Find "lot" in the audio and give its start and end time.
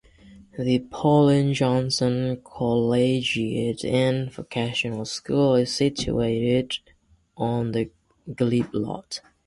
8.73-9.21